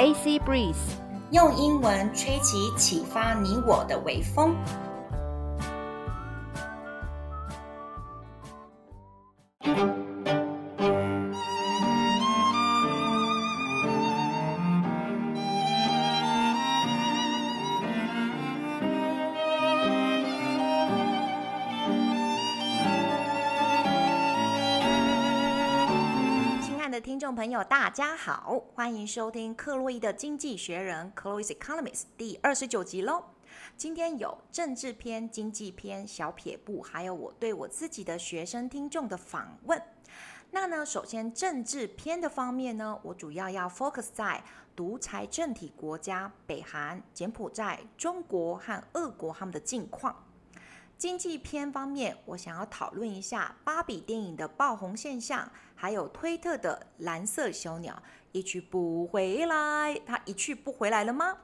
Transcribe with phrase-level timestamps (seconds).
[0.00, 0.96] AC Breeze，
[1.30, 4.56] 用英文吹起启发你我的微风。
[27.20, 33.22] 众朋友，大家好，欢迎收听克洛伊的经济学人 （Chloe's Economics） 第二十九集喽。
[33.76, 39.82] 今天有政治篇、经济篇、小撇步，还有我对我自己的学生听众的访问。
[40.52, 44.42] 那呢，首先政治篇的方面呢，我主要要 focus 在
[44.74, 50.24] 独裁政体国家北韩、柬埔寨、中国和俄国他们的近况。
[51.00, 61.38] 经济篇方面，我想要讨论一下芭比电影的爆红现象，还有推特的蓝色小鸟一去不回来，它一去不回来了吗？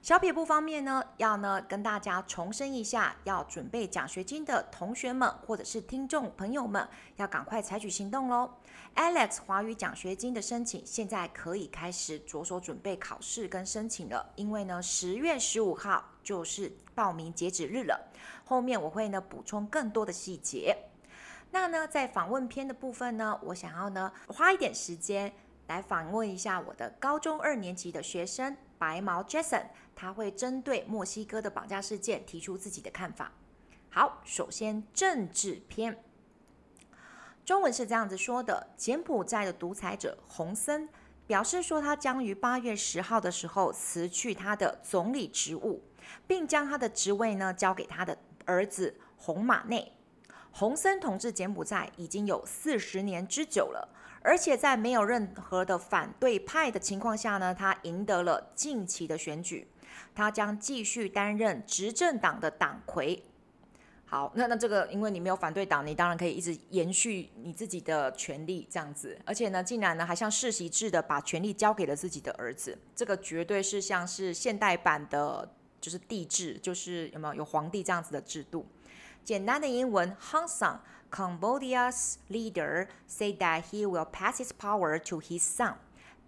[0.00, 8.50] 小撇步方面呢，要呢跟大家重申一下，要准备奖学金的同学们或者是听众朋友们，要赶快采取行动喽。
[8.94, 18.10] Alex 华语奖学金的申请现在可以开始着手准备考试跟申请了，因为呢十月十五号就是报名截止日了。
[18.44, 20.76] 后面我会呢补充更多的细节。
[21.52, 25.32] 那呢在访问篇的部分呢，我想要呢花一点时间
[25.68, 33.30] 来访问一下我的高中二年级的学生白毛 Jason，他会针对墨西哥的绑架事件提出自己的看法。
[33.88, 36.02] 好，首先政治篇，
[37.44, 40.88] 中文是这样子说的：柬埔寨的独裁者洪森
[41.26, 45.82] 表示说，他将于八月十号的时候辞去他的总理职务，
[46.26, 48.16] 并将他的职位呢交给他的。
[48.48, 49.92] 儿子洪马内，
[50.52, 53.88] 洪森统治柬埔寨已经有四十年之久了，
[54.22, 59.66] 而且在没有任何的反对派的情况下呢，他赢得了近期的选举，
[60.14, 63.20] 他将继续担任执政党的党魁。
[64.04, 75.52] 好，那那这个，因为你没有反对党，你当然可以一直延续你自己的权利这样子，而且呢，竟然呢还像世袭制的把权力交给了自己的儿子，这个绝对是像是现代版的。
[75.80, 78.66] 就是帝制，就是有没有有皇帝这样子的制度？
[79.24, 80.78] 简单的英文，Hun Sen,
[81.10, 85.74] Cambodia's leader, said that he will pass his power to his son.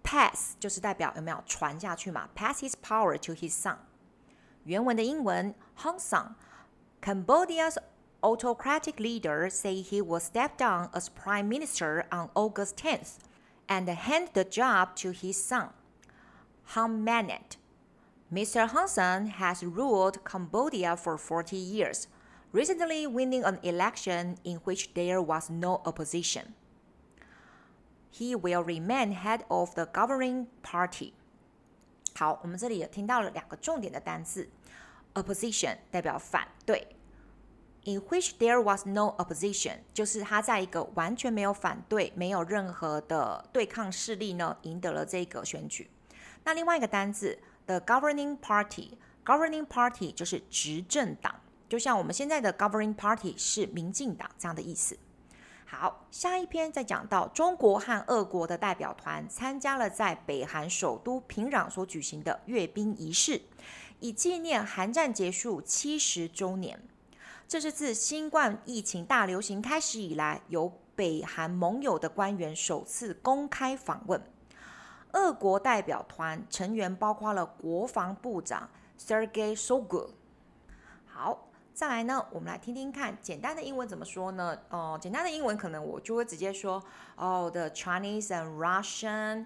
[0.03, 3.77] Pass 就是代表有没有传下去嘛？Pass his power to his son。
[4.63, 6.33] 原文的英文，Hun Sen,
[7.01, 7.77] Cambodia's
[8.21, 13.19] autocratic leader, said he will step down as prime minister on August 10th
[13.67, 15.69] and hand the job to his son,
[16.73, 17.57] Hun Manet.
[18.32, 18.66] Mr.
[18.68, 22.08] Hun Sen has ruled Cambodia for 40 years,
[22.52, 26.54] recently winning an election in which there was no opposition.
[28.10, 31.12] He will remain head of the governing party.
[32.16, 34.48] 好，我们这里也听到了两个重点的单词，
[35.14, 36.96] opposition 代表反对，
[37.84, 45.90] in which there was no opposition 就是他在一个完全没有反对、没有任何的对抗势力呢，赢得了这个选举。
[46.44, 47.38] 那另外一个单字。
[47.69, 51.35] The governing party，governing party 就是执政党，
[51.69, 54.97] 就像我们现在的 governing party 是民进党这样的意思。
[55.67, 63.39] 好，下一篇再讲到中国和俄国的代表团参加了在北韩首都平壤所举行的阅兵仪式，
[63.99, 66.81] 以纪念韩战结束七十周年。
[67.47, 74.19] 这是自新冠疫情大流行开始以来，由北韩盟友的官员首次公开访问。
[75.13, 80.09] 俄国代表团成员包括了国防部长 Sergei Shoigu。
[81.05, 84.57] 好，再来呢，我们来听听看简单的英文怎么说呢？
[84.69, 86.83] 哦，简单的英文可能我就会直接说，
[87.15, 89.45] 哦，the Chinese and Russian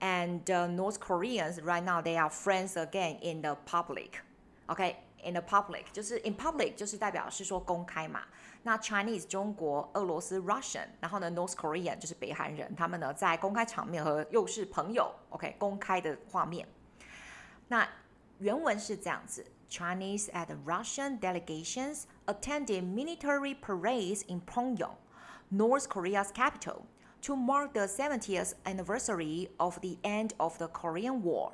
[0.00, 4.20] and North Koreans right now they are friends again in the public.
[4.66, 8.21] OK, in the public 就是 in public 就是代表是说公开嘛。
[8.63, 16.67] 那 Chinese 中国、俄罗斯 Russian，然后呢 North Korean 就是北韩人，他们呢在公开场面和又是朋友，OK，公开的画面。
[17.67, 17.87] 那
[18.39, 24.95] 原文是这样子：Chinese and Russian delegations attended military parades in Pyongyang,
[25.49, 26.83] North Korea's capital,
[27.21, 31.53] to mark the 70th anniversary of the end of the Korean War.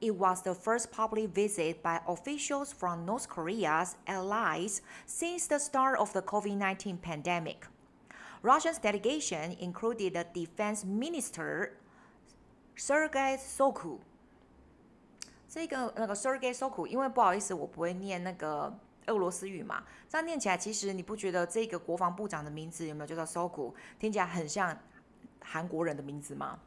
[0.00, 5.98] It was the first public visit by officials from North Korea's allies since the start
[5.98, 7.66] of the COVID-19 pandemic.
[8.42, 11.70] Russia's delegation included the defense minister
[12.76, 14.00] Sergei Shoigu。
[15.48, 24.78] 这个那个 Sergei Shoigu，因为不好意思，我不会念那个俄罗斯语嘛，这样念起来，其实你不觉得这个国防部长的名字有没有叫做 Shoigu，听起来很像
[25.40, 26.58] 韩国人的名字吗？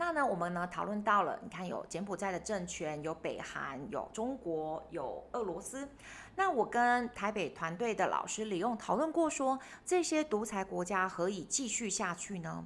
[0.00, 5.88] 那呢，我们呢讨论到了，你看有柬埔寨的政权，有北韩，有中国，有俄罗斯。
[6.36, 12.64] 那我跟台北团队的老师李用讨论过说，说这些独裁国家何以继续下去呢？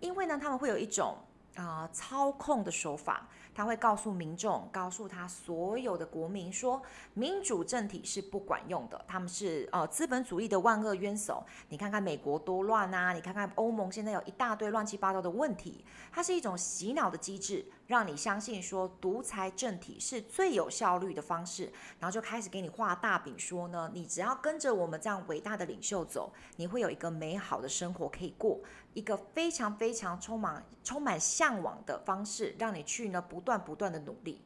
[0.00, 1.16] 因为呢，他们会有一种
[1.54, 3.28] 啊、操控的手法。
[3.54, 6.82] 他会告诉民众，告诉他所有的国民说，
[7.14, 11.44] 民主政体是不管用的，他们是呃资本主义的万恶冤首。
[11.68, 13.12] 你看看美国多乱啊！
[13.12, 28.58] 你看看欧盟现在有一大堆乱七八糟的问题，它是一种洗脑的机制，让你相信说独裁政体是最有效率的方式，然后就开始给你画大饼说呢，你只要跟着我们这样伟大的领袖走，你会有一个美好的生活可以过。
[28.94, 34.42] 一个非常非常充满充满向往的方式，让你去呢不断不断的努力，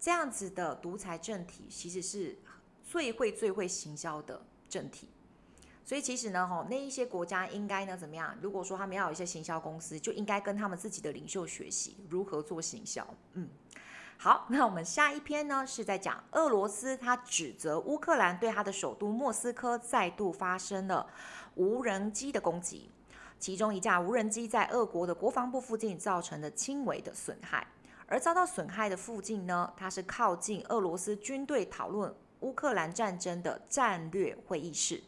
[0.00, 2.38] 这样子的独裁政体其实是
[2.82, 5.08] 最会最会行销的政体。
[5.84, 8.36] 所以其实呢，吼那一些国家应该呢怎么样？
[8.40, 13.04] 如果说他们要有一些行销公司，就应该跟他们自己的领袖学习如何做行销。
[13.32, 13.48] 嗯，
[14.16, 21.04] 好，那我们下一篇呢是在讲俄罗斯，他指责乌克兰对他的首都莫斯科再度发生了
[21.56, 22.88] 无人机的攻击。
[23.42, 27.66] 其中一架无人机在俄国的国防部附近造成了轻微的损害，
[28.06, 35.02] 而遭到损害的附近呢，它是靠近俄罗斯军队讨论乌克兰战争的战略会议室。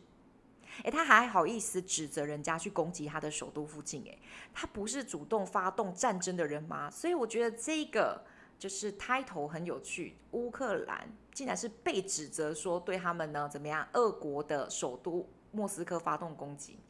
[0.83, 4.03] 诶，他还好意思指责人家去攻击他的首都附近？
[4.03, 4.19] 诶，
[4.53, 6.91] 他不是主动发动战争的人吗？
[6.91, 8.21] 所以我觉得这个
[8.59, 13.87] 就是 title 很有趣，乌克兰竟然是被指责说对他们呢怎么样？
[13.93, 16.81] 俄国的首都莫斯科发动攻击，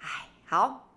[0.00, 0.28] 哎。
[0.45, 0.89] 好，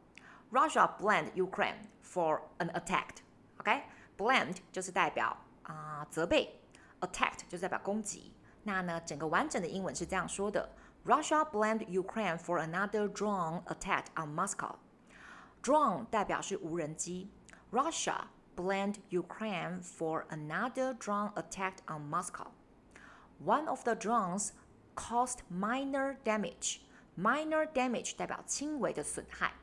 [0.51, 6.61] Russia blamed Ukraine for an attack。OK，blamed 就是代表啊、呃、责备，
[7.01, 8.33] attacked 就是代表攻击。
[8.65, 10.71] 那呢，整个完整的英文是这样说的：
[11.05, 17.31] Russia blamed Ukraine for another drone attack on Moscow。Drone 代表是无人机，
[17.71, 18.27] Russia
[18.57, 24.51] blamed Ukraine for another drone attack on Moscow。One of the drones
[24.95, 26.81] caused minor damage。
[27.17, 29.55] Minor damage 代表轻微的损害。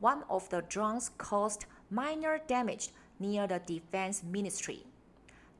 [0.00, 2.88] One of the drones caused minor damage
[3.18, 4.84] near the defense ministry.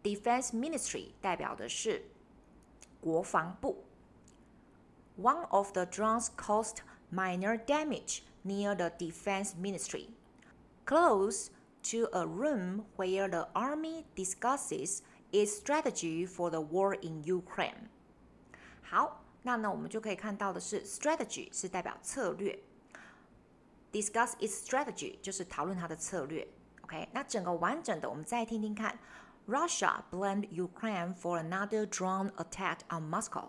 [0.03, 2.03] Defense ministry 代表的是
[3.01, 3.85] 国防部。
[5.17, 6.79] One of the drones caused
[7.11, 10.09] minor damage near the defense ministry,
[10.85, 11.51] close
[11.85, 15.03] to a room where the army discusses
[15.33, 17.89] its strategy for the war in Ukraine.
[18.83, 19.23] 好。
[19.47, 22.59] 那呢，我们就可以看到的是，strategy 是代表策略，
[23.93, 26.47] discuss its strategy 就是讨论它的策略。
[26.83, 28.99] OK，那整个完整的，我们再听听看。
[29.49, 33.49] Russia blamed Ukraine for another drone attack on Moscow.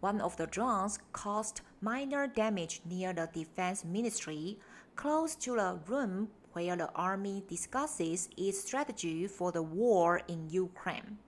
[0.00, 4.56] One of the drones caused minor damage near the defense ministry,
[4.94, 11.18] close to the room where the army discusses its strategy for the war in Ukraine.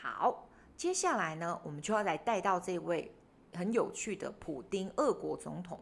[0.00, 0.45] 好。
[0.77, 3.11] 接下来呢，我们就要来带到这位
[3.55, 5.79] 很有趣的普丁，俄国总统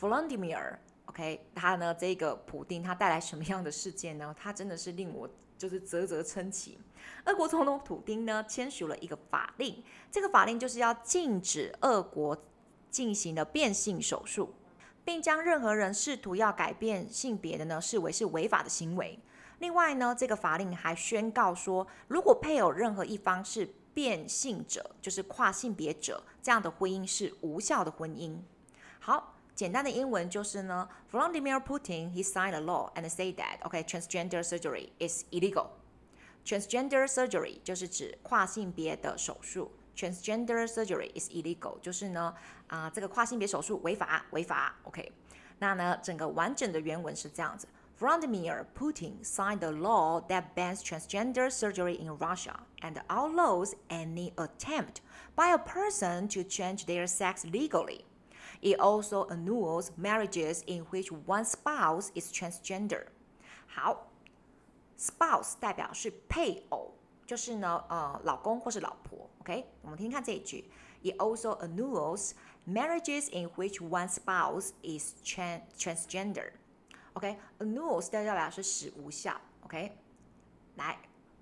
[0.00, 0.78] Volodymyr。
[1.04, 4.34] OK，他呢，这个普丁他带来什么样的事件呢？
[4.38, 6.80] 他真的是令我就是啧啧称奇。
[7.26, 12.42] 俄国总统普丁呢，签署了一个法令，这个法令就是要禁止俄国
[12.90, 14.54] 进行的变性手术，
[15.04, 19.18] 并将任何人试图要改变性别的呢，视为是违法的行为。
[19.58, 23.68] 另外呢，这个法令还宣告说，如果配偶任何一方是
[24.00, 28.38] 变性者就是跨性别者，这样的婚姻是无效的婚姻。
[28.98, 35.66] 好，简单的英文就是呢，Vladimir Putin he signed a law and say that okay transgender surgery is illegal.
[36.46, 42.34] Transgender surgery 就是指跨性别的手术，transgender surgery is illegal 就是呢
[42.68, 44.76] 啊、这个跨性别手术违法违法。
[44.84, 45.12] OK，
[45.58, 47.68] 那呢整个完整的原文是这样子。
[47.99, 55.01] Vladimir Putin signed a law that bans transgender surgery in Russia and outlaws any attempt
[55.35, 58.03] by a person to change their sex legally.
[58.61, 63.05] It also annuls marriages in which one spouse is transgender.
[63.67, 64.07] 好，
[64.97, 66.91] spouse 代表是配偶，
[67.25, 69.29] 就是呢，呃，老公或是老婆。
[69.39, 70.69] OK，我们听听看这一句。
[71.03, 72.31] It also annuls
[72.67, 76.51] marriages in which one spouse is trans transgender.
[77.14, 78.10] OK，annuls、okay?
[78.10, 79.40] 代表是使无效。
[79.64, 79.96] OK，
[80.76, 80.98] 来，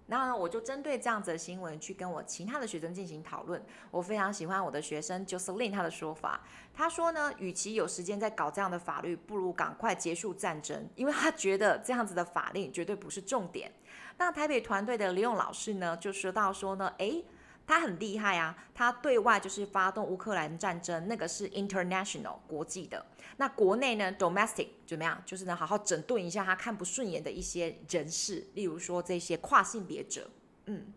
[0.06, 3.62] 那我就针对这样子的新闻去跟我其他的学生进行讨论。
[3.90, 6.40] 我非常喜欢我的学生 j o s e l y n 他的说法，
[6.74, 13.70] 他说呢，与其有时间在搞这样的法律，不如赶快结束战争，因为他觉得这样子的法令绝对不是重点。
[14.16, 17.24] 那台北团队的李勇老师呢，就说到说呢，诶，
[17.68, 23.04] 他很厉害啊，他对外就是发动乌克兰战争，那个是 international 国际的。
[23.36, 25.22] 那国内呢，domestic 怎么样？
[25.26, 30.30] 就是呢，好好整顿一下他看不顺眼的一些人士，例如说这些跨性别者，
[30.64, 30.94] 嗯。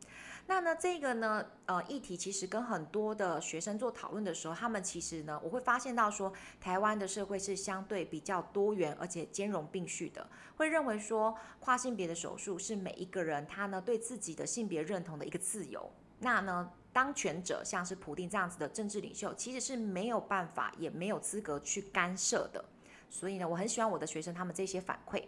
[0.47, 15.89] 那呢，这个呢，呃，议题其实跟很多的学生做讨论的时候，他们其实呢，我会发现到说，台湾的社会是相对比较多元而且兼容并蓄的，会认为说跨性别的手术是每一个人他呢对自己的性别认同的一个自由。
[16.23, 22.63] 那呢，当权者像是普丁这样子的政治领袖，其实是没有办法也没有资格去干涉的。
[23.09, 25.23] 所以呢，我很喜欢我的学生他们这些反馈。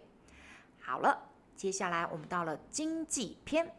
[0.80, 3.74] 好了，接下来我们到了经济篇。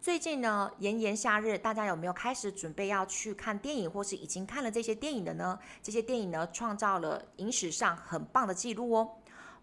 [0.00, 5.58] 最近呢，炎炎夏日，大家有没有开始准备要去看电影，或是已经看了这些电影的呢？
[5.82, 9.16] 这些电影呢，创造了影史上很棒的记录哦。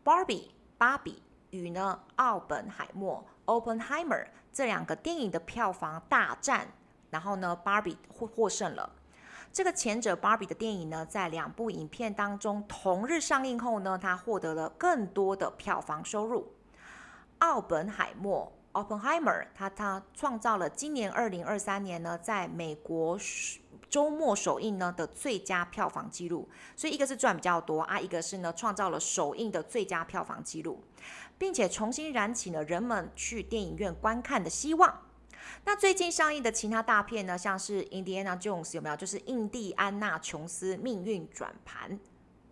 [0.03, 6.67] Barbie 芭比与呢奥本海默 Oppenheimer 这两个电影的票房大战，
[7.09, 8.91] 然后呢，芭比获获胜了。
[9.51, 16.53] 这个前者芭比的电影呢，在两部影片当中同日上映后呢，它获得了更多的票房收入。
[17.39, 18.53] 奥本海默。
[18.73, 23.17] Oppenheimer，他他创造了今年二零二三年呢，在美国
[23.89, 26.47] 周末首映呢的最佳票房纪录。
[26.75, 30.83] 所以一个是赚比较多啊，一个是呢创造了首映的最佳票房纪录，
[31.37, 35.03] 并且重新燃起了人们去电影院观看的希望。
[35.63, 38.95] 那最近上映的其他大片呢，像是 Indiana Jones 有没有？
[38.95, 41.99] 就是印第安纳琼斯命运转盘。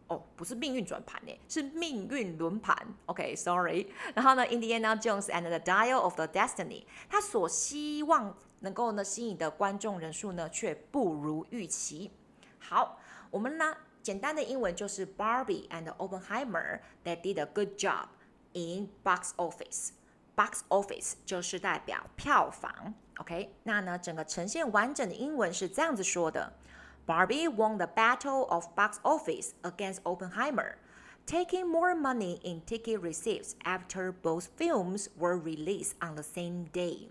[0.08, 2.78] 哦，不是命运转盘呢，是命运轮盘。
[3.08, 3.88] OK，Sorry。
[4.14, 12.12] 然后呢，Indiana Jones and the Dial of the Destiny，他所希望能够呢吸引的观众人数呢，却不如预期。
[12.60, 13.00] 好，
[13.32, 18.06] 我们呢简单的英文就是 Barbie and Oppenheimer that did a good job
[18.55, 22.95] in box office。box office 就是代表票房。
[23.19, 26.53] OK，那呢整个呈现完整的英文是这样子说的。
[27.07, 30.77] Barbie won the battle of box office against Oppenheimer,
[31.27, 37.09] taking more money in ticket receipts after both films were released on the same day.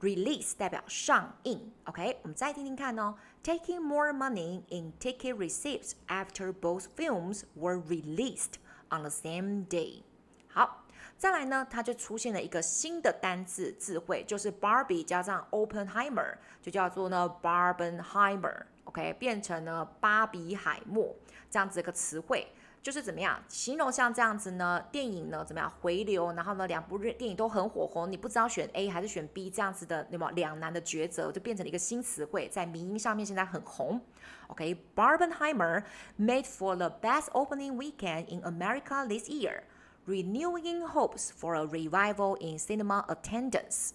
[0.00, 3.14] Release 代表上映，OK，我们再听听看哦。
[3.44, 8.54] Taking more money in ticket receipts after both films were released
[8.90, 10.02] on the same day.
[10.48, 10.84] 好，
[11.17, 18.63] 再来呢，它就出现了一个新的单字词汇，就是 Barbie 加上 Openheimer，就叫做呢 Barbenheimer。
[18.83, 21.13] OK，变成了巴比海默
[21.49, 22.47] 这样子一个词汇，
[22.81, 24.81] 就是怎么样形容像这样子呢？
[24.91, 26.31] 电影呢怎么样回流？
[26.33, 33.99] 然后呢，两部电影都很火红，你不知道选 A 还是选 B 这样子的，那么两难的抉择就变成了一个新词汇，在民音上面现在很红。
[34.47, 35.83] OK，Barbenheimer
[36.17, 39.63] made for the best opening weekend in America this year,
[40.06, 43.90] renewing hopes for a revival in cinema attendance。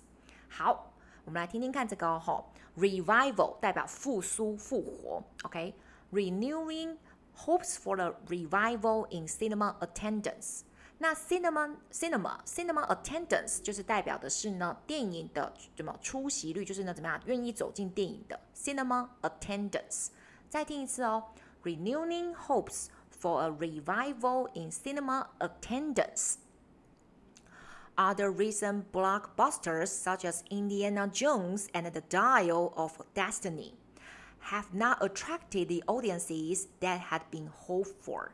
[0.50, 0.94] 好，
[1.26, 2.46] 我们来听听看这个哦。
[2.78, 6.98] Revival 代表复苏、复活，OK？Renewing
[7.36, 10.62] hopes for the revival in cinema attendance。
[11.00, 20.10] 那 cinema、cinema、cinema attendance 就是代表的是呢电影的什么出席率，就是呢怎么样愿意走进电影的 cinema attendance。
[20.50, 21.24] 再听一次哦，
[21.64, 22.88] Renewing hopes
[23.22, 32.72] for a revival in cinema attendance。Other recent blockbusters, such as Indiana Jones and the Dial
[32.78, 33.74] of Destiny,
[34.40, 38.34] have not attracted the audiences that had been hoped for.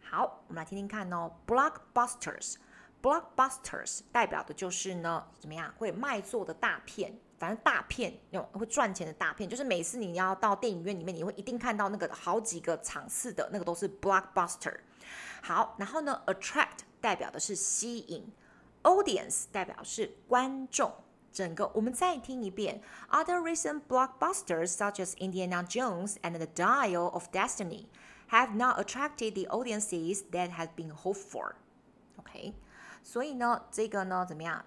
[0.00, 1.32] 好，我们来听听看哦。
[1.46, 2.54] Blockbusters,
[3.05, 14.77] blockbusters 代表的就是呢，怎么样会卖座的大片，反正大片那种会赚钱的大片，就是每次你要到电影院里面，你会一定看到那个好几个场次的那个都是 blockbuster。
[15.43, 18.27] 好，然后呢，attract 代表的是吸引。
[18.81, 20.91] Audience 代表是观众，
[21.31, 22.81] 整个我们再听一遍。
[23.11, 27.85] Other recent blockbusters such as Indiana Jones and the Dial of Destiny
[28.29, 31.55] have not attracted the audiences that had been hoped for.
[32.17, 32.53] OK，
[33.05, 34.65] 所以呢，这个呢怎么样？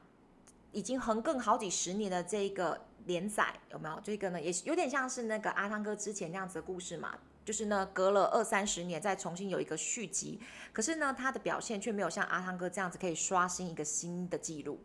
[0.70, 4.00] 已经横亘好几十年的这个连载有没有？
[4.00, 7.18] 这个呢也有点像是那个阿汤哥之前那样子的故事嘛。
[7.44, 10.38] 就是呢，隔了二三十年再重新有一个续集，
[10.72, 14.78] 可是呢，他的表现却没有像阿汤哥这样子可以刷新一个新的记录。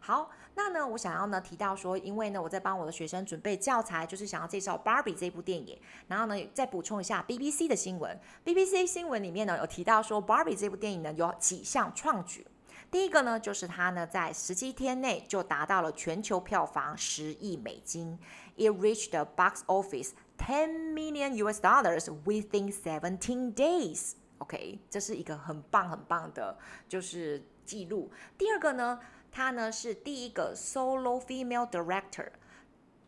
[0.00, 8.18] 好，那呢，我想要呢提到说，因为呢我在帮我的学生准备教材，就是想要介绍《Barbie》这部电影，然后呢再补充一下 BBC 的新闻。
[8.44, 12.46] BBC 新闻里面呢有提到说，《Barbie》这部电影呢有几项创举。
[12.90, 18.18] 第一个呢就是它呢在十七天内就达到了全球票房十亿美金
[18.56, 20.10] ，It reached the box office。
[20.36, 24.14] Ten million US dollars within seventeen days.
[24.38, 28.10] OK，这是一个很棒很棒的，就是记录。
[28.36, 28.98] 第二个呢，
[29.30, 32.28] 它呢是第一个 solo female director，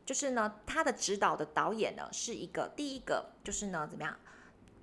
[0.04, 4.16] 就是呢，它的指导的导演呢是一个第一个，就是呢怎么样？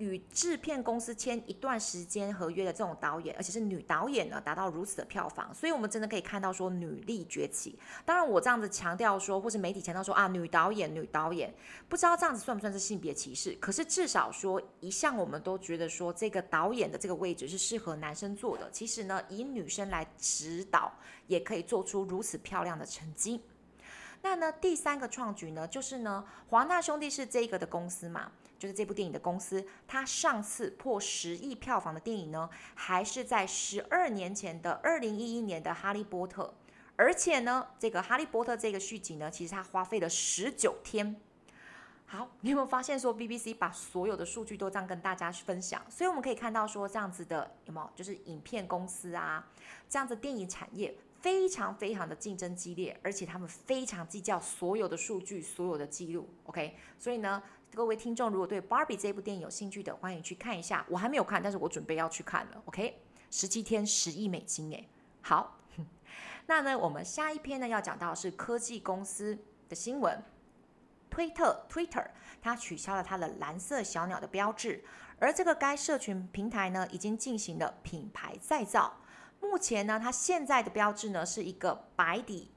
[0.03, 7.79] 与制片公司签一段时间合约的这种导演，而且是女导演呢，达到如此的票房，所以我们真的可以看到说女力崛起。
[8.05, 11.53] 当然，我这样子强调说，或是媒体强调说啊，女导演，女导演，
[11.87, 13.57] 不知道这样子算不算是性别歧视？
[13.61, 18.69] 可是至少说，一向我们都觉得说这个导演的这个位置是适合男生做的。
[18.71, 20.91] 其实呢，以女生来指导，
[21.27, 23.41] 也可以做出如此漂亮的成绩。
[24.21, 28.31] 那呢，第三个创举呢，就是呢，华纳兄弟是这个的公司嘛。
[28.63, 36.45] 就是这部电影的公司，它上次破十亿票房的电影呢，还是在十二年前的二零一一年的《哈利波特》，
[36.95, 41.13] 而且呢，这个《哈利波特》这个续集呢，其实它花费了十九天。
[42.05, 45.85] 好，你有没有发现说 BBC 把所有的数据都这样跟大家分享？
[45.89, 47.89] 所以我们可以看到说这样子的有没有？
[47.93, 49.45] 就是影片公司啊，
[49.89, 56.29] 这样子电影产业非常非常的竞争激烈，而且他们非常计较所有的数据、所有的记录。
[56.45, 57.43] OK，所以呢。
[57.75, 60.85] 各位听众，如果对《Barbie》这部电影有兴趣的，欢迎去看一下。
[60.87, 62.61] 我还没有看，但是我准备要去看了。
[62.65, 63.01] OK，
[63.31, 64.87] 十七天十亿美金，诶，
[65.21, 65.57] 好。
[66.45, 70.23] 那呢，我们下一篇呢要讲到是科技公司的新闻。
[71.09, 72.05] 推特 （Twitter）
[72.43, 74.83] 它取消了它的蓝色小鸟的标志，
[75.17, 79.01] 而这个该社群平台呢已经进行了品牌再造。
[79.41, 82.51] 目前呢，它现在的标志呢是一个白底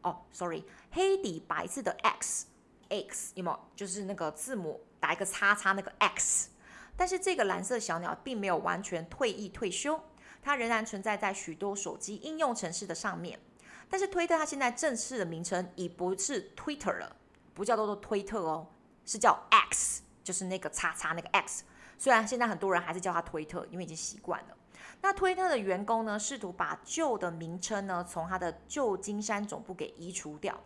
[0.00, 2.46] 哦，sorry，黑底白字的 X。
[2.92, 3.58] X 有没有？
[3.74, 6.50] 就是那个字母打一个叉叉，那个 X。
[6.94, 9.98] 但是这个蓝色小鸟并没有完全退役退休，
[10.42, 13.40] 它仍然存在在许多手机应用程式的上面。
[13.88, 17.16] 但是推特它现在正式的名称已不是 Twitter 了，
[17.54, 18.66] 不叫做做推特哦，
[19.06, 21.64] 是叫 X，就是那个叉叉那个 X。
[21.98, 24.56] 虽然现在很多人还是叫它推特，因为已经习惯了。
[25.00, 30.58] 那推特的员工呢，试图把旧的名称呢从它的旧金山总部给移除掉。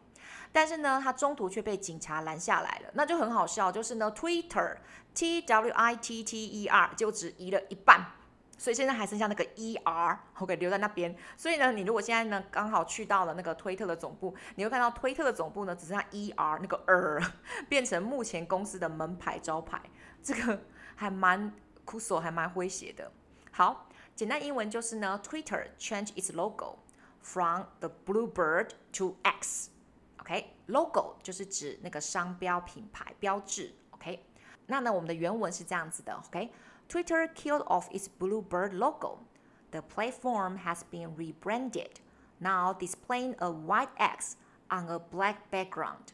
[0.56, 3.70] 但是呢，他中途却被警察拦下来了，那就很好笑。
[3.70, 4.78] 就是呢，Twitter
[5.12, 8.02] T W I T T E R 就只移了一半，
[8.56, 11.14] 所以现在还剩下那个 E R，OK 留在那边。
[11.36, 17.20] 所以呢，你如果现在呢刚好去到了那个推特的总部，你会看到推特的总部呢只剩下 E R 那个 R，
[17.68, 19.78] 变成目前公司的门牌招牌。
[20.22, 20.62] 这个
[20.94, 21.52] 还蛮
[21.84, 23.12] 酷索，还蛮诙谐的。
[23.52, 26.78] 好，简单英文就是呢，Twitter change its logo
[27.20, 29.68] from the blue bird to X。
[30.25, 31.23] OK，logo、okay?
[31.23, 33.73] 就是指那个商标品牌标志。
[33.91, 34.23] OK，
[34.67, 36.13] 那呢，我们的原文是这样子的。
[36.13, 37.33] OK，Twitter、okay?
[37.33, 39.19] killed off its Bluebird logo.
[39.71, 41.99] The platform has been rebranded,
[42.39, 44.35] now displaying a white X
[44.69, 46.13] on a black background.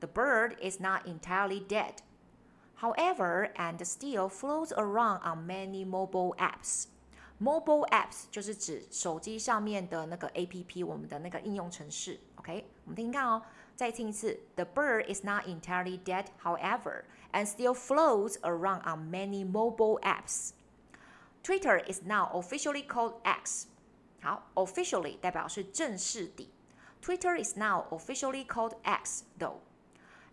[0.00, 2.02] The bird is not entirely dead,
[2.76, 6.88] however, and still floats around on many mobile apps.
[7.40, 12.18] Mobile apps 就是指手机上面的那个 APP，我们的那个应用程式。
[12.36, 13.42] OK，我们听看哦，
[13.74, 14.40] 再听一次。
[14.54, 20.52] The bird is not entirely dead, however, and still floats around on many mobile apps.
[21.42, 23.66] Twitter is now officially called X.
[24.22, 26.50] 好，officially 代表是正式的。
[27.02, 29.58] Twitter is now officially called X, though.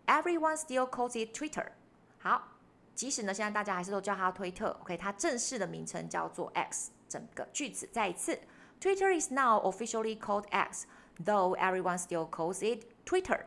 [0.08, 1.74] Everyone still calls it Twitter.
[2.18, 2.54] 好，
[2.96, 4.76] 即使呢现在大家还是都叫它推特。
[4.82, 6.90] OK，它正式的名称叫做 X。
[7.08, 8.40] 整个句子再一次，
[8.80, 10.86] Twitter is now officially called X,
[11.24, 13.46] though everyone still calls it Twitter.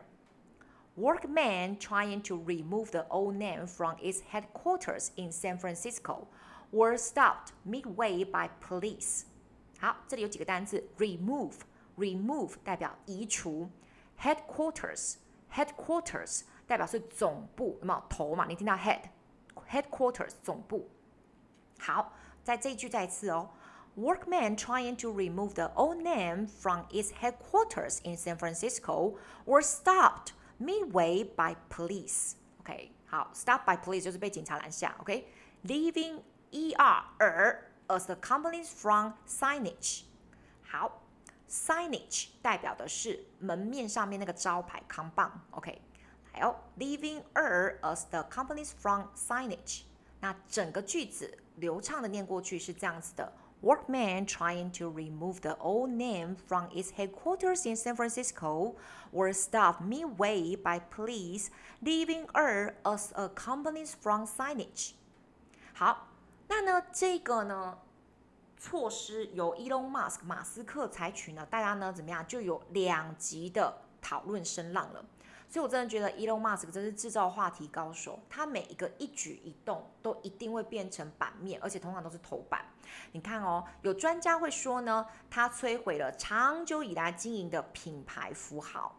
[0.95, 6.27] Workmen trying to remove the old name from its headquarters in San Francisco
[6.71, 9.25] were stopped midway by police.
[9.79, 11.53] 好，这里有几个单词，remove,
[11.97, 13.69] remove 代表移除，
[14.19, 15.17] headquarters,
[15.53, 18.45] headquarters 代表是总部，有没有头嘛？
[18.47, 19.01] 你听到 head,
[19.69, 20.89] headquarters 总部。
[21.79, 22.13] 好。
[22.43, 23.49] 在这一句再次哦，
[23.97, 31.23] Workmen trying to remove the old name from its headquarters in San Francisco were stopped midway
[31.23, 32.35] by police.
[32.59, 34.95] OK，好，stopped by police 就是被警察拦下。
[34.99, 40.03] OK，leaving ER as the company's front signage。
[40.61, 41.01] 好，
[41.49, 45.41] signage 代表的是门面上面那个招牌扛棒。
[45.51, 45.81] OK，
[46.31, 49.81] 还有 leaving ER as the company's front signage。
[50.21, 51.37] 那整个句子。
[51.57, 58.75] 流畅的念过去是这样子的：Workmen trying to remove the old name from its headquarters in San Francisco
[59.11, 61.47] were stopped midway by police,
[61.81, 64.91] leaving ER as a company's front signage。
[65.73, 66.09] 好，
[66.47, 67.79] 那呢这个呢
[68.59, 75.03] 措施由 Elon Musk 马斯克采取呢，大家呢怎么样就有两极的讨论声浪了。
[75.52, 78.18] 所以，我真的觉得 Elon Musk 真是制造话题高手。
[78.30, 82.64] 他每一个一举一动都一定会变成版面，而且通常都是头版。
[83.12, 88.98] 你看哦，有专家会说呢，他摧毁了长久以来经营的品牌符号。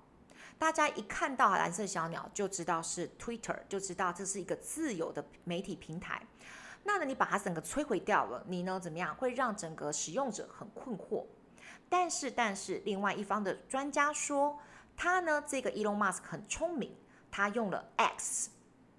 [0.60, 6.22] 大家一看到蓝色小鸟就知道是 Twitter，就知道这是一个自由的媒体平台。
[6.84, 9.16] 那呢，你把它整个摧毁掉了，你呢怎么样？
[9.16, 11.26] 会让整个使用者很困惑。
[11.90, 14.60] 但是，但是，另外一方的专家说，
[14.96, 16.96] 他呢这个 Elon Musk 很聪明，
[17.32, 18.50] 他用了 X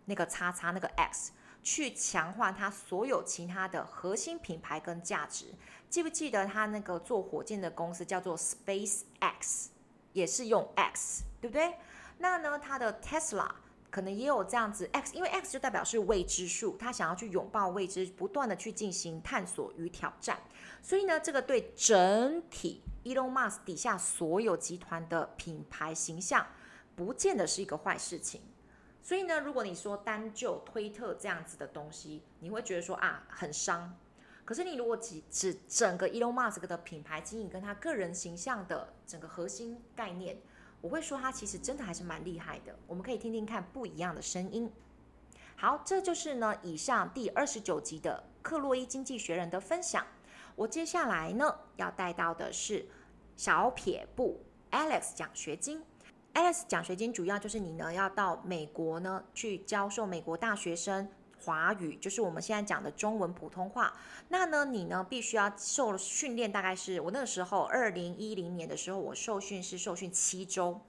[0.05, 5.55] 那个叉叉那个 X 去强化他所有其他的核心品牌跟价值。
[5.89, 9.69] 记不记得他那个做火箭的公司叫做 SpaceX，
[10.13, 11.75] 也是用 X，对不对？
[12.19, 13.51] 那呢，他的 Tesla。
[13.91, 20.37] 可能也有这样子，X，因为 X 就代表是未知数，他想要去拥抱未知，不断的去进行探索与挑战。
[20.85, 26.47] 所以呢，这个对整体 Elon Musk 底下所有集团的品牌形象，
[26.95, 28.43] 不见得是一个坏事情。
[29.03, 33.97] 所以呢，如果你说单就推特这样子的东西，你会觉得说啊很伤。
[34.45, 40.37] 可是你如果只只整个 Elon Musk 的品牌经营跟他个人形象的整个核心概念。
[40.83, 44.71] 我会说他其实真的还是蛮厉害的，我们可以听听看不一样的声音。
[45.57, 50.07] 好，这就是呢以上第二十九集的克洛伊经济学人的分享。
[50.57, 52.87] 我接下来呢要带到的是
[53.37, 54.41] 小撇步
[54.71, 55.83] Alex 奖学金。
[56.35, 61.09] Alex 奖学金主要就是你呢要到美国呢去教授美国大学生。
[61.45, 63.93] 华语就是我们现在讲的中文普通话。
[64.29, 70.81] 那呢，你呢必须要受训练，大概是我那个时候二零一零年的时候，我受训是受训七周。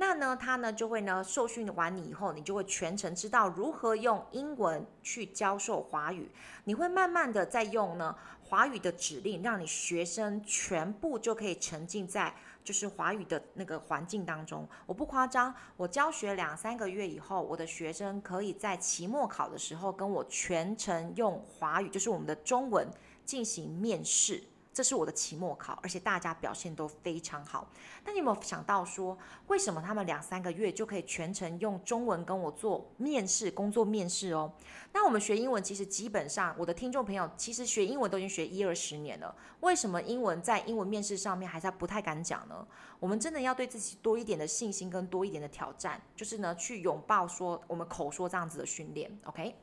[0.00, 6.30] 那呢，他呢就会呢受训完你以后，你就会全程知道如何用英文去教授华语。
[6.64, 12.34] 你会慢慢的在用呢华语的指令，让你学生全部就可以沉浸在。
[12.64, 22.88] 就是华语的那个环境当中，我不夸张，我教学两三个月以后，我的学生可以在期末考的时候跟我全程用华语，就是我们的中文
[23.26, 24.42] 进行面试。
[24.72, 27.68] 这是我的期末考，而且大家表现都非常好。
[28.04, 34.52] 那你有没有想到说，为什么他们两三个月就可以全程用中文跟我做面试、工作面试哦？
[34.92, 42.66] 那我们学英文其实基本上，我的听众朋友其实学英文都已经学一二十年了，为什么英文在英文面试上面还是不太敢讲呢？
[42.98, 49.54] 我们真的要对自己多一点的信心跟多一点的挑战，就是呢去拥抱说我们口说这样子的训练，OK？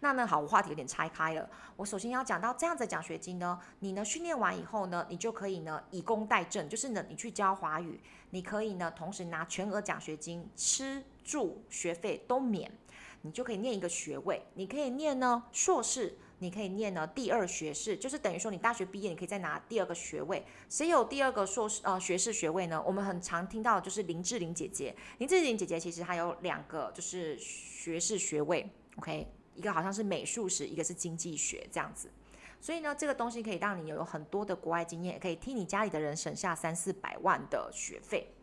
[0.00, 1.48] 那呢，好，我话题有点拆开了。
[1.76, 12.70] 我首先要讲到这样子的奖学金呢，你呢训练完以后呢，你就可以呢以工代賑，就是呢你去教华语，你可以呢同时拿全额奖学金，吃住学费都免，
[13.22, 14.44] 你就可以念一个学位。
[14.54, 20.44] 你可以念呢硕士，你可以念呢第二学士，就是等于说你大学毕业，你可以再拿第二个学位。
[20.68, 22.82] 谁有第二个硕士呃学士学位呢？
[22.84, 29.26] 我们很常听到的就是林志玲姐姐，林志玲姐姐其实她有两个就是学士学位，OK。
[29.54, 32.10] 一个好像是美术史，一个是经济学这样子，
[32.60, 38.34] 所以呢，这个东西可以让你有很多的国外经验，也可以替你家里的人省下三四百万的学费。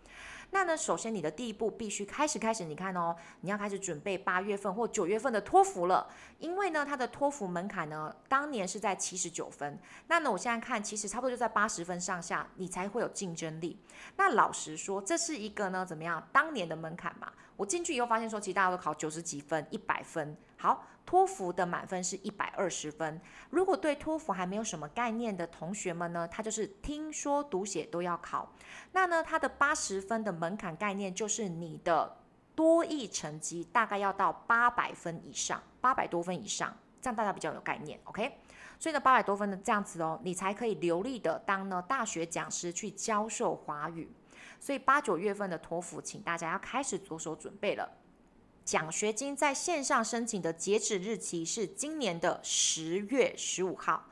[0.52, 13.80] 那呢，首先你的第一步必须开始开始，你看哦，你要开始准备八月份或九月份的托福了，因为呢，它的托福门槛呢，当年是在七十九分，那呢，我现在看其实差不多就在八十分上下，你才会有竞争力。
[14.18, 16.28] 那老实说，这是一个呢，怎么样？
[16.32, 20.84] 当年的门槛嘛，我进去以后发现说，其实大家都考九十几分、一百分，好。
[21.10, 23.20] 托福的满分是一百二十分。
[23.50, 28.54] 如果对托福还没有什么概念的同学们呢，他就是听说读写都要考。
[28.92, 32.16] 那呢，他的八十分的门槛概念就是你的
[32.54, 38.00] 多益成绩大概要到八百分以上，八百多分以上，这样大家比较有概念。
[38.04, 38.38] OK，
[38.78, 44.08] 所以呢，八百多分的这样子哦，你才可以流利的当呢大学讲师去教授华语。
[44.60, 47.90] 所以八九月份的托福，请大家要开始着手准备了。
[48.70, 54.06] 奖学金在线上申请的截止日期是今年的十月十五号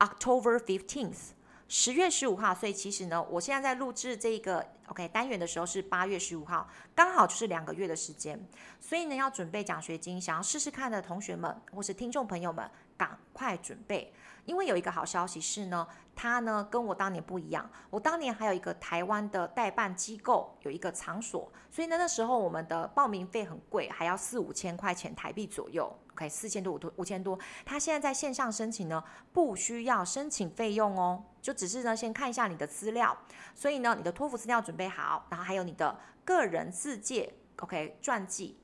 [0.00, 1.28] ，October fifteenth，
[1.68, 2.52] 十月十五号。
[2.52, 8.36] 所以其实呢，我现在在录制这个 OK 单元的时候是八月十五号，刚好就是两个月的时间。
[8.80, 14.12] 所以呢，要准备奖学金，想要试试看的同学们或是听众朋友们，赶快准备。
[14.44, 27.38] 因为有一个好消息是呢，他呢跟我当年不一样，我当年还有一个台湾的代办机构，有一个场所，所以呢那时候我们的报名费很贵，还要四五千块钱台币左右，OK，四千多五五千多。
[27.64, 33.16] 他现在在线上申请呢，不需要申请费用哦，就只是呢先看一下你的资料，
[33.54, 38.58] 所以呢你的托福资料准备好，然后还有你的个人自介，OK，传记。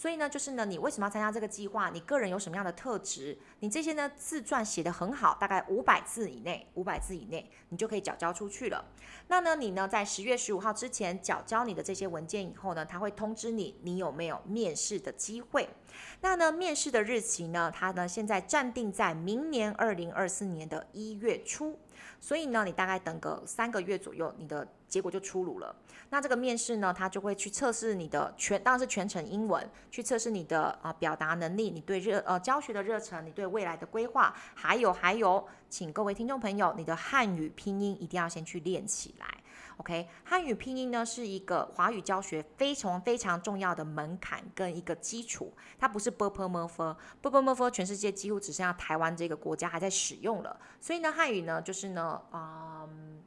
[0.00, 1.90] 所以呢，就是呢，你为什么要参加这个计划？
[1.90, 3.36] 你个人有什么样的特质？
[3.58, 8.82] 你这些呢自传写得很好，大概五百字以内，五百字以内，你就可以缴交出去了。
[9.28, 15.68] 那呢，你呢在十月十五号之前缴交你的这些文件以后呢，他会通知你，你有没有面试的机会。
[16.22, 21.78] 那呢，面试的日期呢，它呢现在暂定在明年二零二四年的一月初。
[22.18, 25.74] 所以呢，你大概等个三个月左右，你的结果就出炉了。
[26.10, 39.26] 那这个面试呢，他就会去测试你的全，当然是全程英文，去测试你的啊、表达能力，你对热呃教学的热忱，你对未来的规划，还有还有，请各位听众朋友，你的汉语拼音一定要先去练起来。
[39.80, 45.50] OK，汉语拼音呢是一个华语教学非常非常重要的门槛跟一个基础。
[45.78, 50.60] 它不是 Burberry，Burberry 全世界几乎只剩下台湾这个国家还在使用了。
[50.78, 53.22] 所以呢，汉语呢就是呢，嗯，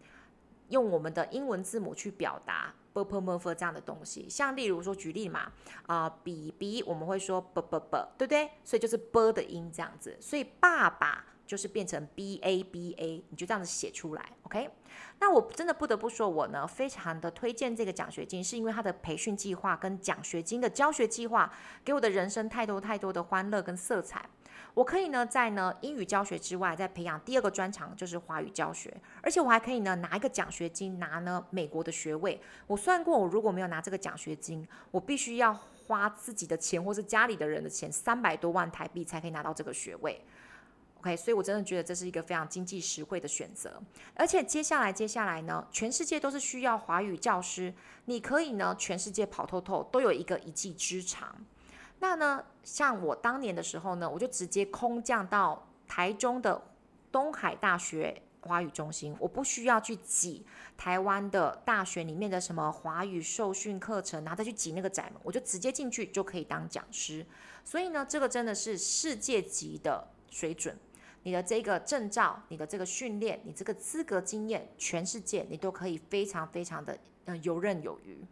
[0.70, 4.30] 用我们的英文字母去表达 Burberry 这样的东西。
[4.30, 5.52] 像例如说举例嘛，
[5.88, 8.52] 啊，B B，我们会说 B B B，对不对？
[8.64, 10.16] 所以就是 B 的音这样子。
[10.22, 11.26] 所以爸爸。
[11.46, 14.70] 就是变成 B A B A，你就这样子写出来，OK？
[15.20, 21.52] 那我真的不得不说，我呢非常的推荐这个奖学金，是因为它的培训计划跟奖学金的教学计划，
[21.84, 24.24] 给我的人生太多太多的欢乐跟色彩。
[24.76, 32.40] 我可以呢在呢英语教学之外，再培养第二个专长，就是华语教学，而且我还可以呢拿一个奖学金，拿呢美国的学位。
[32.68, 40.24] 我算过，我如果没有拿这个奖学金，我必须要花自己的钱或是家里的人的钱，三百多万台币才可以拿到这个学位。
[41.04, 43.78] OK，所以我真的觉得这是一个非常经济实惠的选择，
[44.16, 47.74] 而且接下来接下来呢，全世界都是需要华语教师，
[48.06, 51.36] 你可以呢全世界跑透透，都有一个一技之长。
[52.00, 56.62] 那呢，像我当年的时候呢，我就直接空降到台中的
[57.12, 60.46] 东海大学华语中心，我不需要去挤
[60.78, 67.26] 台湾的大学里面的什么华语受训课程，然后再去挤那个窄门，我就直接进去就可以当讲师。
[67.66, 70.78] 所以呢，这个真的是世界级的水准。
[71.24, 78.26] 你的这个证照，你的这个训练，你这个资格经验，全世界你都可以非常非常的呃游刃有余。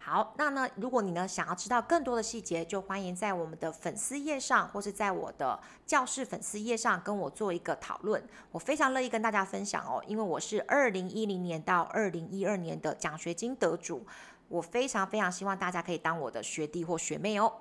[0.00, 8.20] 好，那呢，如果你呢想要知道更多的细节，就欢迎在我们的粉丝页上，或是在我的教室粉丝页上跟我做一个讨论。
[8.50, 14.04] 我非常乐意跟大家分享哦，因为我是二零一零年到二零一二年的奖学金得主，
[14.48, 17.60] 我非常非常希望大家可以当我的学弟或学妹哦。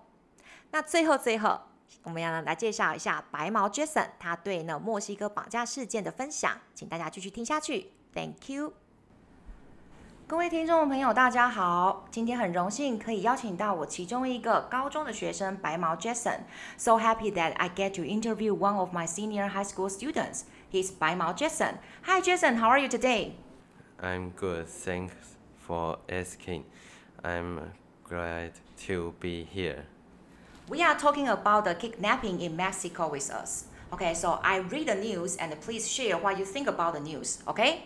[0.71, 1.59] 那最后最后。
[2.03, 7.91] 我们要来介绍一下白毛 Jason，他对呢墨西哥绑架事件的分享，请大家继续听下去。
[8.13, 8.73] Thank you，
[10.27, 16.39] 各位听众朋友，大家好，今天很荣幸可以邀请到我其中一个高中的学生白毛 Jason。
[16.77, 20.43] So happy that I get to interview one of my senior high school students.
[20.71, 21.75] He's 白毛 Jason.
[22.03, 23.33] Hi Jason, how are you today?
[24.01, 26.63] I'm good, thanks for asking.
[27.21, 27.73] I'm
[28.03, 28.53] glad
[28.87, 29.85] to be here.
[30.69, 33.65] We are talking about the kidnapping in Mexico with us.
[33.93, 37.43] Okay, so I read the news and please share what you think about the news,
[37.47, 37.85] okay?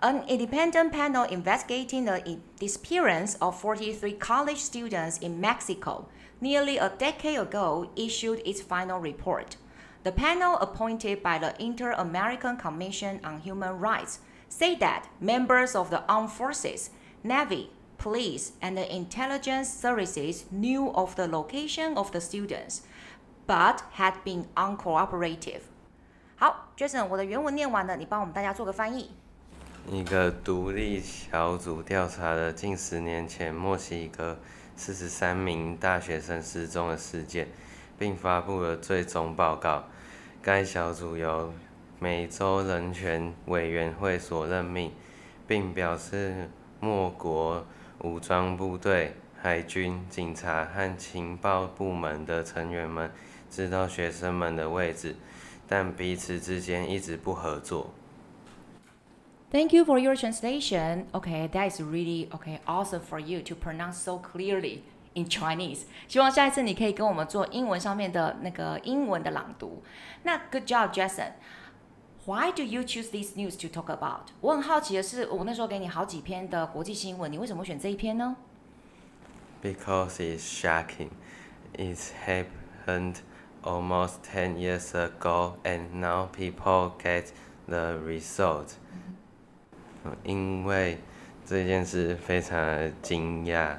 [0.00, 6.08] An independent panel investigating the disappearance of 43 college students in Mexico
[6.40, 9.56] nearly a decade ago issued its final report.
[10.02, 16.02] The panel appointed by the Inter-American Commission on Human Rights say that members of the
[16.10, 16.90] armed forces,
[17.22, 17.70] Navy,
[18.02, 22.80] police and intelligence services knew of the location of the students,
[23.46, 25.60] but had been uncooperative.
[26.36, 29.10] 好，Jason，我的原文念完了，你帮我们大家做个翻译。
[29.88, 34.38] 一个独立小组调查了近十年前墨西哥
[34.74, 37.46] 四十三名大学生失踪的事件，
[37.98, 39.84] 并发布了最终报告。
[40.42, 41.52] 该小组由
[42.00, 44.92] 美洲人权委员会所任命，
[45.46, 47.64] 并表示莫国。
[48.02, 53.10] 武装部队、海军、警察和情报部门的成员们
[53.48, 55.16] 知道学生们的位置，
[55.68, 57.92] 但彼此之间一直不合作。
[59.50, 61.04] Thank you for your translation.
[61.12, 64.80] Okay, that is really okay, awesome for you to pronounce so clearly
[65.14, 65.82] in Chinese.
[66.08, 69.82] 希望下一次你可以跟我们做英文上面的那个英文的朗读。
[70.22, 71.32] 那 Good job, Jason.
[72.25, 74.31] Why do you choose these news to talk about？
[74.41, 78.35] 我很好奇的是，我那时候给你好几篇的国际新闻，你为什么会选这一篇呢？
[79.63, 81.11] Because it's shocking.
[81.77, 83.19] It happened
[83.63, 87.27] almost ten years ago, and now people get
[87.65, 88.71] the result.
[90.25, 90.97] 因为
[91.45, 93.77] 这件事非常的惊讶，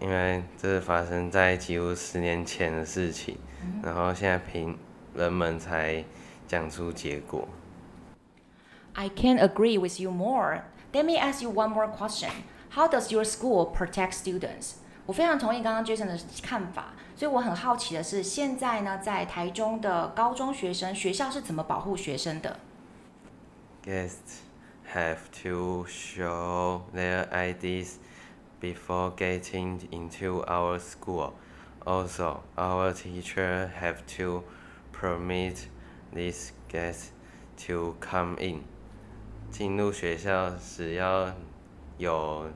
[0.00, 3.38] 因为这是发生在几乎十年前的事情，
[3.80, 4.76] 然后现在平
[5.14, 6.04] 人们才。
[6.46, 7.48] 讲出结果。
[8.94, 10.62] I can't agree with you more.
[10.92, 12.30] Let me ask you one more question.
[12.70, 14.74] How does your school protect students?
[15.06, 22.58] 我非常同意刚刚 Jason 的看法，所以我很好奇的是，现在呢，在台中的高中学生学校是怎么保护学生的？
[23.84, 24.42] Guests
[24.92, 27.94] have to show their IDs
[28.60, 31.32] before getting into our school.
[31.84, 34.44] Also, our teacher have to
[34.92, 35.68] permit
[36.15, 37.09] This gets
[37.67, 38.61] to come in。
[39.51, 41.31] 进入学校时要
[41.97, 42.47] 有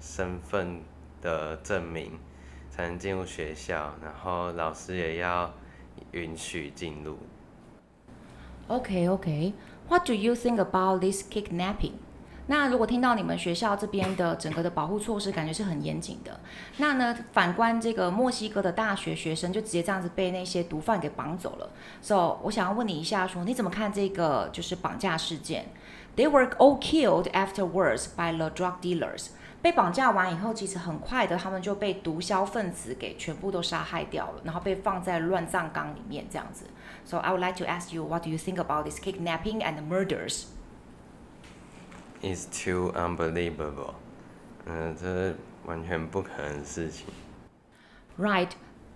[0.00, 0.82] 身份
[1.20, 2.18] 的证明，
[2.70, 5.52] 才能进入学校，然后老师也要
[6.12, 7.18] 允许进入。
[8.68, 11.94] OK OK，What do you think about this kidnapping？
[12.50, 16.40] 那如果听到你们学校这边的整个的保护措施，感觉是很严谨的。
[16.78, 21.70] 那呢，反观这个墨西哥的大学学生就直接这样子被那些毒贩给绑走了。
[22.00, 25.66] So，我想要问你一下说，你怎么看这个就是绑架事件
[26.16, 29.26] ？They were all killed afterwards by the drug dealers。
[29.60, 36.64] 被绑架完以后，其实很快的他们就被毒枭分子给全部都杀害掉了，然后被放在乱葬岗里面这样子。
[37.04, 40.44] So I would like to ask you, what do you think about this kidnapping and murders?
[42.21, 43.95] It's too unbelievable.
[44.65, 47.07] 嗯，这是完全不可能的事情。
[48.17, 48.49] Right.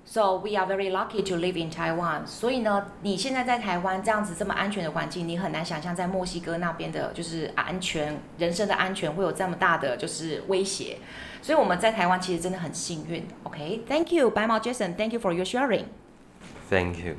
[0.06, 2.26] So we are very lucky to live in Taiwan.
[2.26, 11.00] 所以呢，你现在在台湾这样子这么安全的环境，你很难想象在墨西哥那边的，就是安全人身的安全会有这么大的就是威胁。
[11.42, 13.28] 所以我们在台湾其实真的很幸运。
[13.44, 17.16] OK，Thank you，白毛 Jason，Thank you for your sharing。Thank you。